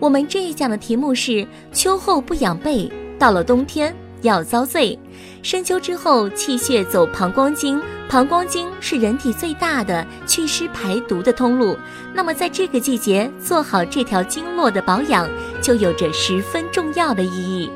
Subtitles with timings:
[0.00, 4.96] 我们这一讲的题目是：秋后不养背，到了冬天要遭罪。
[5.42, 11.76] 深秋之后，气血走膀胱经，膀胱经是人体最大的祛湿排毒的通路。
[12.14, 15.28] 那么，在这个季节做好这条经络的保养，
[15.60, 17.68] 就有着十分重要的意义。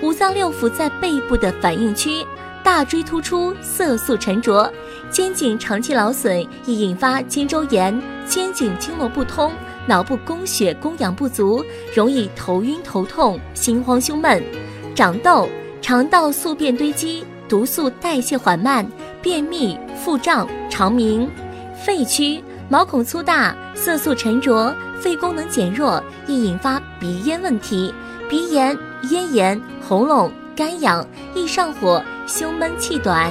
[0.00, 2.24] 五脏六腑在背部的反应区，
[2.62, 4.72] 大椎突出，色素沉着，
[5.10, 9.52] 肩颈长期劳损易引发肩周炎、肩颈经络不通。
[9.86, 11.62] 脑部供血供氧不足，
[11.94, 14.42] 容易头晕头痛、心慌胸闷；
[14.94, 15.46] 长痘，
[15.82, 18.86] 肠道宿便堆积，毒素代谢缓慢，
[19.20, 21.28] 便秘、腹胀、肠鸣；
[21.84, 27.92] 肺区，毛孔粗大，色素沉着，肺功能减弱，易引发鼻咽问题，
[28.26, 28.74] 鼻炎、
[29.10, 33.30] 咽炎、喉咙干痒，易上火、胸闷气短；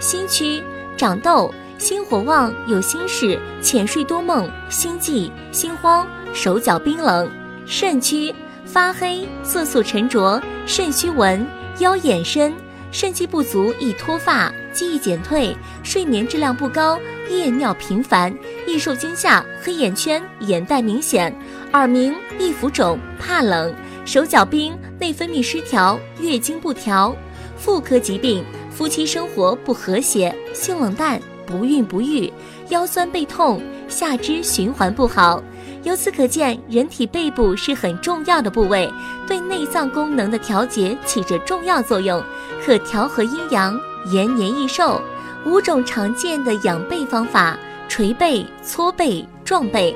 [0.00, 0.60] 心区，
[0.96, 1.54] 长痘。
[1.82, 7.26] 心火旺，有心事，浅睡多梦，心悸、心慌，手脚冰冷；
[7.66, 8.32] 肾区
[8.64, 11.44] 发黑，色素沉着，肾虚纹，
[11.80, 12.54] 腰眼深，
[12.92, 16.96] 肾气不足易脱发，记忆减退，睡眠质量不高，
[17.28, 18.32] 夜尿频繁，
[18.64, 21.36] 易受惊吓，黑眼圈，眼袋明显，
[21.72, 23.74] 耳鸣，易浮肿，怕冷，
[24.04, 27.12] 手脚冰，内分泌失调，月经不调，
[27.58, 31.20] 妇科疾病，夫妻生活不和谐，性冷淡。
[31.46, 32.32] 不孕不育，
[32.68, 35.42] 腰酸背痛，下肢循环不好。
[35.84, 38.88] 由此可见，人体背部是很重要的部位，
[39.26, 42.22] 对内脏功能的调节起着重要作用，
[42.64, 43.78] 可调和阴阳，
[44.12, 45.00] 延年益寿。
[45.44, 47.58] 五种常见的养背方法：
[47.88, 49.94] 捶背、搓背、撞背。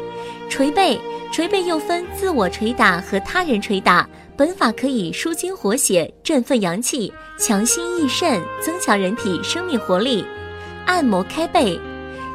[0.49, 1.01] 捶背，
[1.33, 10.25] 捶背又分自我捶打和他人捶打，本法可以舒筋活血、振奋阳气、强心益肾，增强人体生命活力。
[10.87, 11.79] 按摩开背，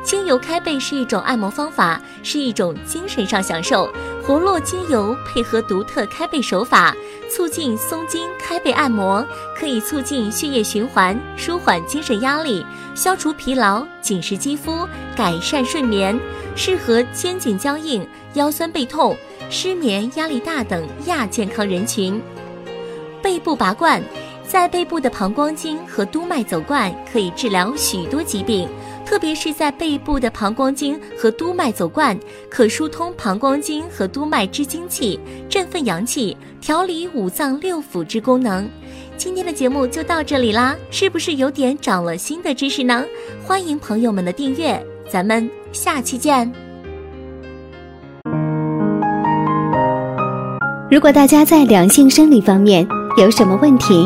[0.03, 3.91] 精油开背是一种按摩方法，是一种精神上享受。
[4.23, 6.95] 活络精油配合独特开背手法，
[7.29, 9.25] 促进松筋开背按摩，
[9.57, 12.63] 可以促进血液循环，舒缓精神压力，
[12.93, 16.19] 消除疲劳，紧实肌肤，改善睡眠，
[16.55, 19.17] 适合肩颈僵硬、腰酸背痛、
[19.49, 22.21] 失眠、压力大等亚健康人群。
[23.23, 24.01] 背部拔罐。
[24.51, 28.67] 在背部的膀胱经和督脉走罐可以治疗许多疾病，
[29.05, 32.19] 特别是在背部的膀胱经和督脉走罐，
[32.49, 35.17] 可疏通膀胱经和督脉之精气，
[35.47, 38.69] 振奋阳气，调理五脏六腑之功能。
[39.15, 43.05] 今天的节目就到这里啦，是不是有点长了新的知识呢？
[43.45, 46.51] 欢迎朋友们的订阅，咱们下期见。
[50.91, 52.85] 如果大家在两性生理方面
[53.17, 54.05] 有什么问题，